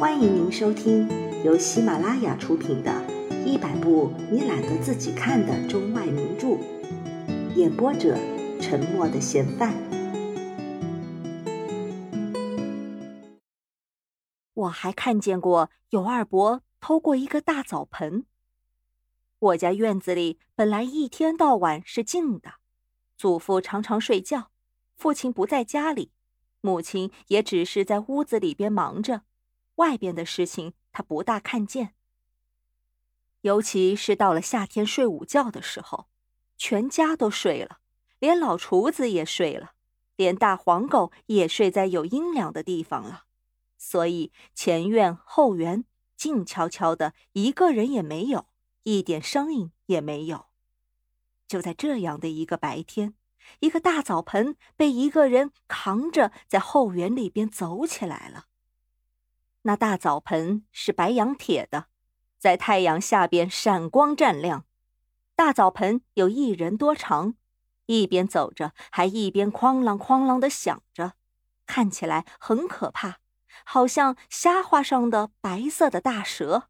[0.00, 1.06] 欢迎您收听
[1.44, 2.90] 由喜马拉雅出品的
[3.44, 6.46] 《一百部你懒得自己看的中外名著》，
[7.54, 8.16] 演播者：
[8.62, 9.74] 沉默的嫌犯。
[14.54, 18.24] 我还看见过有二伯偷过一个大澡盆。
[19.38, 22.54] 我家院子里本来一天到晚是静的，
[23.18, 24.50] 祖父常常睡觉，
[24.96, 26.10] 父亲不在家里，
[26.62, 29.24] 母亲也只是在屋子里边忙着。
[29.80, 31.94] 外边的事情他不大看见，
[33.40, 36.08] 尤其是到了夏天睡午觉的时候，
[36.58, 37.78] 全家都睡了，
[38.18, 39.72] 连老厨子也睡了，
[40.16, 43.24] 连大黄狗也睡在有阴凉的地方了，
[43.78, 48.46] 所以前院后园静悄悄的，一个人也没有，
[48.82, 50.46] 一点声音也没有。
[51.48, 53.14] 就在这样的一个白天，
[53.60, 58.48] 一个大澡盆被一个人扛着在后园里边走起来了。
[59.62, 61.86] 那大澡盆是白羊铁的，
[62.38, 64.64] 在太阳下边闪光湛亮。
[65.34, 67.34] 大澡盆有一人多长，
[67.86, 71.12] 一边走着还一边哐啷哐啷的响着，
[71.66, 73.18] 看起来很可怕，
[73.64, 76.68] 好像虾花上的白色的大蛇。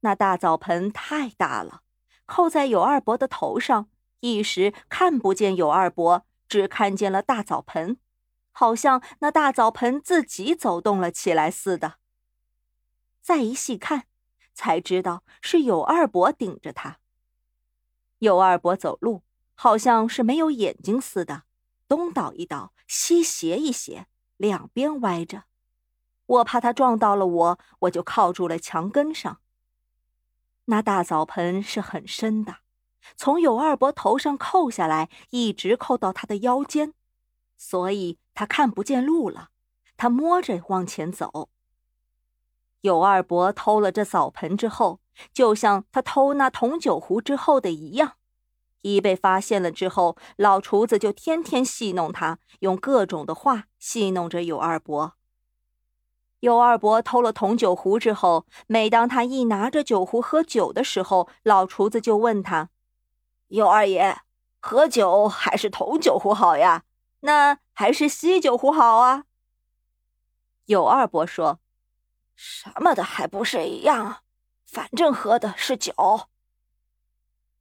[0.00, 1.82] 那大澡盆太大了，
[2.26, 3.88] 扣在有二伯的头上，
[4.20, 7.96] 一时看不见有二伯，只看见了大澡盆。
[8.56, 11.96] 好像那大澡盆自己走动了起来似的。
[13.20, 14.06] 再一细看，
[14.54, 17.00] 才知道是有二伯顶着他。
[18.18, 19.22] 有二伯走路
[19.56, 21.42] 好像是没有眼睛似的，
[21.88, 25.44] 东倒一倒，西斜一斜，两边歪着。
[26.26, 29.40] 我怕他撞到了我，我就靠住了墙根上。
[30.66, 32.58] 那大澡盆是很深的，
[33.16, 36.94] 从有二伯头上扣下来，一直扣到他的腰间。
[37.56, 39.50] 所以他看不见路了，
[39.96, 41.48] 他摸着往前走。
[42.80, 45.00] 有二伯偷了这澡盆之后，
[45.32, 48.16] 就像他偷那铜酒壶之后的一样，
[48.82, 55.14] 一被发现了之后，老厨子就天天戏弄他，用各种的话戏弄着有二伯。
[56.40, 62.68] 有二伯偷了铜酒壶之后，每当他一拿着酒壶喝酒的时候，老厨子就问他
[63.48, 64.18] ：“有二爷，
[64.60, 66.84] 喝酒还是铜酒壶好呀？”
[67.24, 69.24] 那还是西酒壶好啊。
[70.66, 71.58] 有二伯说
[72.36, 74.22] ：“什么的还不是一样，
[74.66, 76.28] 反正喝的是酒。”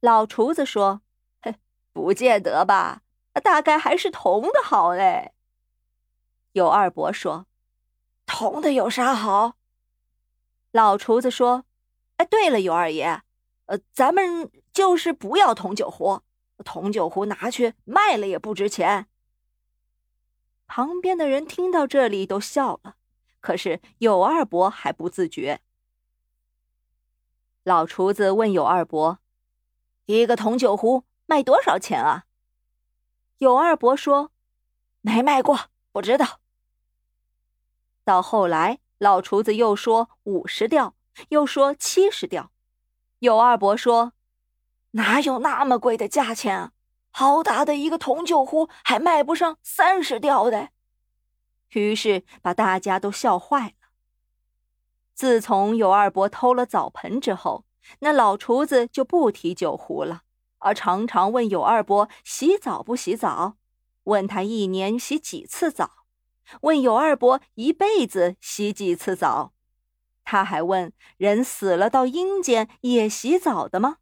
[0.00, 1.02] 老厨子说
[1.40, 1.54] ：“嘿，
[1.92, 3.02] 不见得吧，
[3.44, 5.32] 大概还是铜的好嘞。”
[6.50, 7.46] 有二伯说
[8.26, 9.54] ：“铜的有啥好？”
[10.72, 11.64] 老厨子说
[12.18, 13.22] ：“哎，对了，有二爷，
[13.66, 16.22] 呃，咱们就是不要铜酒壶，
[16.64, 19.06] 铜酒壶拿去卖了也不值钱。”
[20.66, 22.96] 旁边的人听到这里都笑了，
[23.40, 25.60] 可是有二伯还不自觉。
[27.62, 29.20] 老厨子问有二伯
[30.06, 32.26] ：“一个铜酒壶卖多少钱啊？”
[33.38, 34.32] 有二伯说
[35.00, 36.40] ：“没卖过，不知道。”
[38.04, 40.94] 到后来，老厨子又说五十吊，
[41.30, 42.50] 又说七十吊。
[43.20, 44.12] 有二伯说
[44.92, 46.72] ：“哪有那么贵的价钱啊？”
[47.16, 50.70] 好大的一个铜酒壶，还卖不上三十吊的，
[51.68, 53.90] 于是把大家都笑坏了。
[55.14, 57.66] 自从有二伯偷了澡盆之后，
[58.00, 60.22] 那老厨子就不提酒壶了，
[60.58, 63.58] 而常常问有二伯洗澡不洗澡，
[64.02, 66.06] 问他一年洗几次澡，
[66.62, 69.52] 问有二伯一辈子洗几次澡，
[70.24, 73.98] 他还问人死了到阴间也洗澡的吗？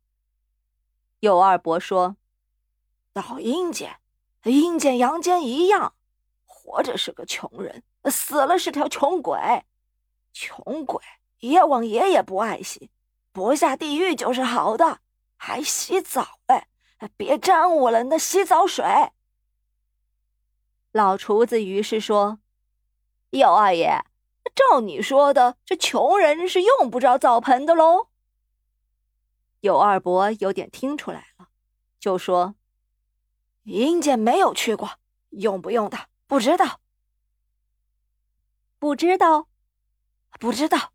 [1.21, 2.17] 有二伯说。
[3.13, 3.99] 到阴间，
[4.45, 5.95] 阴间阳间一样，
[6.47, 9.65] 活着是个穷人，死了是条穷鬼。
[10.33, 10.99] 穷鬼
[11.41, 12.91] 阎王爷也不爱惜，
[13.33, 15.01] 不下地狱就是好的。
[15.37, 16.69] 还洗澡哎，
[17.17, 18.85] 别沾污了那洗澡水。
[20.93, 22.39] 老厨子于是说
[23.31, 24.05] ：“尤二爷，
[24.55, 28.09] 照你说的，这穷人是用不着澡盆的喽。”
[29.61, 31.49] 有二伯有点听出来了，
[32.01, 32.55] 就说。
[33.65, 34.99] 阴间没有去过，
[35.31, 36.81] 用不用的不知道，
[38.79, 39.49] 不知道，
[40.41, 40.93] 不知道。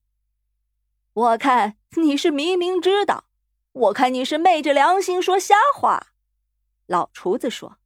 [1.13, 3.25] 我看你是明明知道，
[3.71, 6.13] 我看你是昧着良心说瞎话。
[6.85, 7.77] 老厨子说。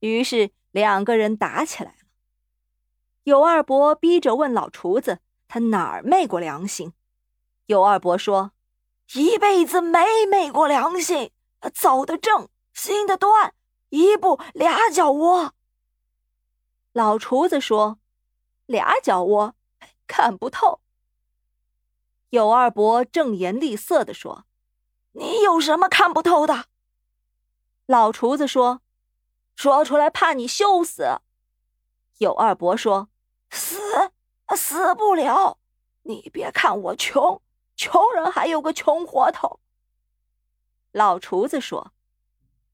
[0.00, 1.96] 于是两个人打起来了。
[3.24, 6.94] 有二伯逼着问老厨子，他哪儿昧过良心？
[7.66, 8.52] 有二伯说，
[9.12, 11.30] 一辈子没昧过良心，
[11.74, 13.54] 走得正，行得端。
[13.90, 15.54] 一步俩脚窝。
[16.92, 17.98] 老厨子说
[18.66, 19.54] ：“俩脚窝，
[20.08, 20.80] 看不透。
[22.30, 24.44] 有二伯正颜厉色地说
[25.12, 26.66] ：“你有什么看不透的？”
[27.86, 28.82] 老厨子说
[29.54, 31.20] ：“说出来怕你羞死。”
[32.18, 33.08] 有二伯说
[33.50, 33.78] ：“死
[34.56, 35.58] 死不了，
[36.02, 37.40] 你别看我穷，
[37.76, 39.60] 穷人还有个穷活头。”
[40.92, 41.92] 老厨子说：“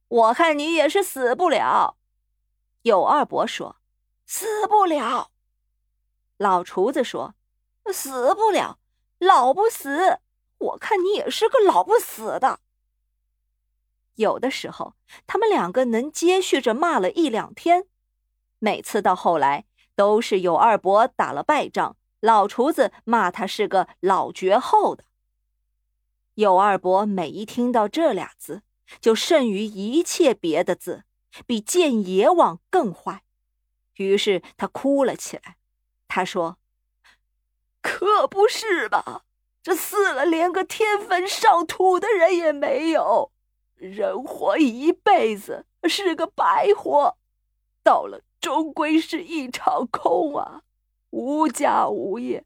[0.08, 1.96] 我看你也是死不了。”
[2.82, 3.76] 有二伯说
[4.26, 5.30] ：“死不了。”
[6.38, 7.34] 老厨子说
[7.92, 8.78] ：“死不了，
[9.18, 10.18] 老不死。
[10.58, 12.60] 我看你也是个老不死的。”
[14.16, 14.94] 有的时候，
[15.26, 17.86] 他们两个能接续着骂了一两天。
[18.58, 25.04] 每次到后来，都是有二伯打了败仗，老厨子骂他是个老绝后的。
[26.34, 28.62] 有二伯每一听到这俩字，
[29.00, 31.04] 就胜于一切别的字，
[31.46, 33.22] 比见阎王更坏。
[33.96, 35.56] 于是他哭了起来。
[36.08, 36.58] 他说
[37.82, 39.22] ：“可不是吧？
[39.62, 43.32] 这死了连个天坟上土的人也没有，
[43.74, 47.16] 人活一辈子是个白活，
[47.82, 50.62] 到了终归是一场空啊！
[51.10, 52.44] 无家无业，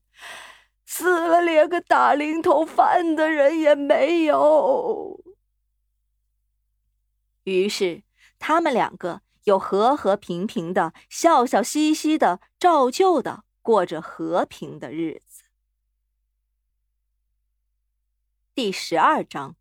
[0.87, 5.20] 死了连个打零头饭的人也没有。”
[7.50, 8.02] 于是
[8.38, 13.44] 他们两个又和和平平的、笑笑嘻嘻的、照旧的。
[13.62, 15.44] 过着和平的日子。
[18.55, 19.55] 第十二章。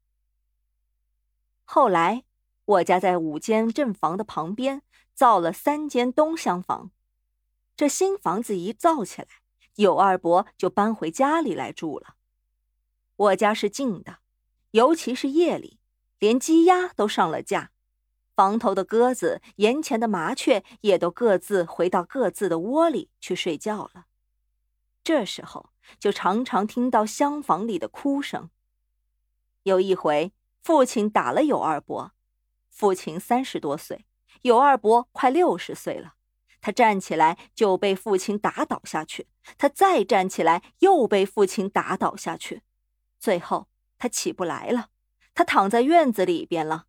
[1.66, 2.24] 后来，
[2.64, 4.84] 我家在五间正房的旁边
[5.14, 6.92] 造了三间东厢房。
[7.76, 9.28] 这新房子一造起来，
[9.76, 12.16] 有二伯就搬回家里来住了。
[13.18, 14.20] 我家是静的，
[14.72, 15.82] 尤其是夜里，
[16.20, 17.72] 连鸡鸭都上了架，
[18.40, 24.06] 房头的鸽子、檐前的麻雀也都各自回到各自的窝里去睡觉了。
[25.04, 28.50] 这时候就常常听到厢房里的哭声。
[29.64, 30.32] 有一回，
[30.62, 32.14] 父亲打了有二伯，
[32.70, 34.06] 父亲三十多岁，
[34.44, 36.14] 有二伯快六十岁了。
[36.62, 39.28] 他站起来就被父亲打倒下去，
[39.58, 42.62] 他再站起来又被父亲打倒下去，
[43.20, 44.92] 最后他起不来了，
[45.34, 46.86] 他躺在院子里边了，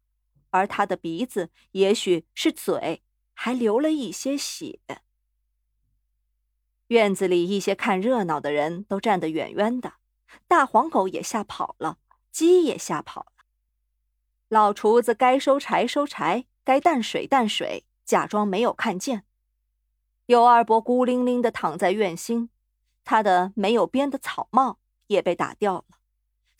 [0.50, 3.02] 而他的鼻子，也许是嘴，
[3.32, 4.80] 还流了一些血。
[6.88, 9.94] 院子里一些看热闹的人都站得远远的，
[10.48, 11.98] 大黄狗也吓跑了，
[12.32, 13.32] 鸡也吓跑了。
[14.48, 19.24] 老厨子该收柴收柴，该淡水淡水，假装没有看见。
[20.26, 22.50] 有二伯孤零零的躺在院心，
[23.04, 25.99] 他的没有边的草帽也被打掉了，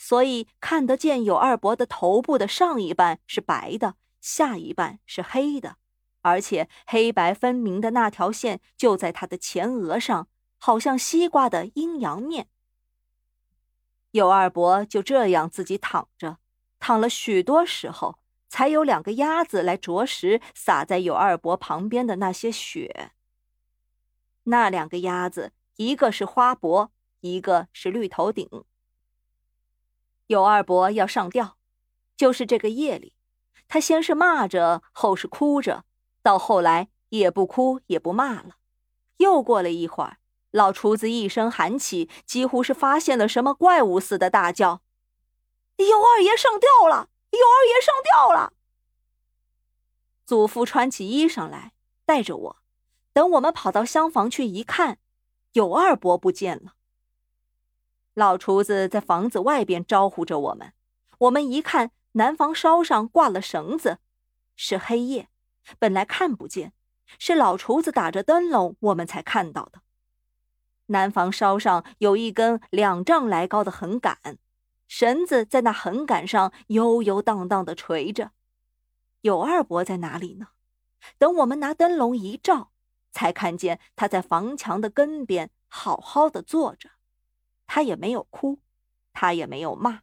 [0.03, 5.77] 所以看得见有二伯的头部的上一半是白的，下一半是黑的。
[6.23, 10.27] 而且黑白分明的那条线就在他的前额上，
[10.57, 12.49] 好像西瓜的阴阳面。
[14.13, 16.39] 有二伯就这样自己躺着，
[16.79, 18.19] 躺了许多时候，
[18.49, 23.13] 才有两个鸭子来啄食洒在有二伯旁边的那些血。
[24.45, 28.49] 那两个鸭子，一个是花脖，一个是绿头顶。
[30.31, 31.57] 有二伯要上吊，
[32.17, 33.15] 就是这个夜里，
[33.67, 35.85] 他先是骂着，后是哭着。
[36.23, 38.51] 到后来也不哭也不骂了，
[39.17, 40.19] 又过了一会儿，
[40.53, 44.83] 老厨子一声喊起，几乎是发现了什么怪物似的，大叫
[45.79, 47.09] ：“有二爷上吊了！
[47.31, 48.53] 有二爷上吊了！”
[50.25, 51.73] 祖父穿起衣裳来，
[52.05, 52.57] 带着我，
[53.13, 55.01] 等我们跑到厢房去一看，
[55.55, 56.75] 有二伯不见了。
[58.15, 60.73] 老厨子在房子外边招呼着我们，
[61.19, 63.99] 我们一看，南房梢上挂了绳子，
[64.57, 65.29] 是黑夜。
[65.79, 66.73] 本来看不见，
[67.19, 69.83] 是老厨子打着灯笼，我们才看到的。
[70.87, 74.39] 南房梢上有一根两丈来高的横杆，
[74.89, 78.33] 绳子在那横杆上悠悠荡荡的垂着。
[79.21, 80.49] 有二伯在哪里呢？
[81.17, 82.73] 等我们拿灯笼一照，
[83.13, 86.91] 才看见他在房墙的根边好好的坐着，
[87.73, 88.59] 他也没有哭，
[89.13, 90.03] 他也没有骂。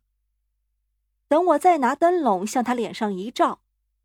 [1.28, 3.60] 等我再拿灯笼向他脸上一照。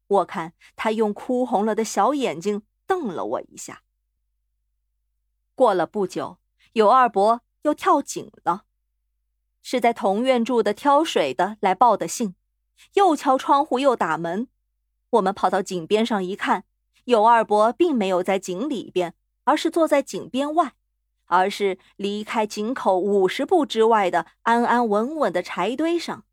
[0.09, 3.85] 我看他用哭红了的小眼睛瞪了我一下。
[5.55, 6.39] 过了不久，
[6.73, 8.65] 有二伯又跳井了，
[9.63, 12.35] 是在同院住的挑水的来报的信，
[12.95, 14.49] 又敲窗户又打门。
[15.11, 16.65] 我们跑到井边上一看，
[17.05, 19.15] 有二伯并没有在井里边，
[19.45, 20.75] 而是坐在井边外，
[21.33, 26.25] 而是离开井口五十步之外的安安稳稳的柴堆上。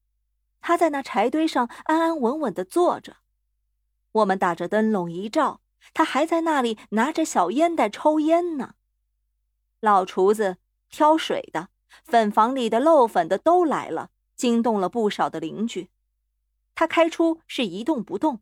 [0.59, 3.15] 他在那柴堆上安安稳稳的坐着。
[4.11, 5.61] 我们打着灯笼一照，
[5.93, 8.73] 他还在那里拿着小烟袋抽烟呢。
[9.79, 10.57] 老厨子
[10.89, 11.69] 挑水的、
[12.03, 15.89] 粉房里的漏粉的都来了，惊动了不少的邻居。
[16.75, 18.41] 他开出是一动不动，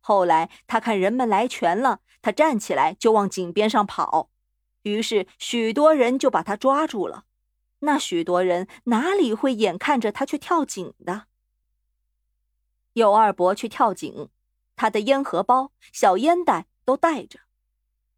[0.00, 4.30] 后来他看人们来全了，他站起来就往井边上跑，
[4.82, 7.24] 于是许多人就把他抓住了。
[7.80, 11.26] 那许多人哪里会眼看着他去跳井的？
[12.92, 14.28] 尤二伯去跳井，
[14.76, 17.40] 他的烟盒包、小烟袋都带着。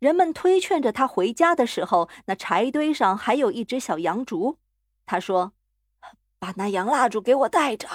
[0.00, 4.58] 人们推劝着他回家的时候，那柴堆上还有一只小洋烛。
[5.06, 5.52] 他说
[6.38, 7.88] ：“把那洋蜡烛给我带着。”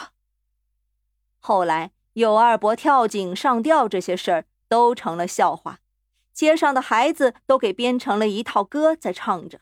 [1.39, 5.81] 后来，尤二伯跳井上吊这些事儿都成了笑话，
[6.39, 9.59] 街上的孩子都给编成了一套歌，在唱着：“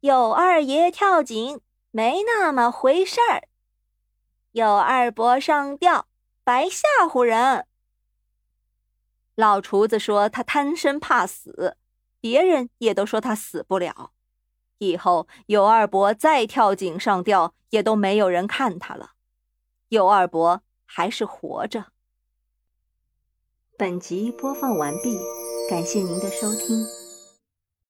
[0.00, 1.60] 有二爷跳井，
[1.90, 3.42] 没那么回事儿；
[4.52, 6.06] 有二伯上吊。”
[6.42, 7.66] 白吓唬人。
[9.34, 11.76] 老厨子说他贪生怕死，
[12.18, 14.12] 别人也都说他死不了。
[14.78, 19.10] 以后尤二伯再跳井上吊，也都没有人看他了。
[19.88, 21.92] 尤二伯还是活着。
[23.76, 25.18] 本集播放完毕，
[25.68, 27.03] 感谢您的收听。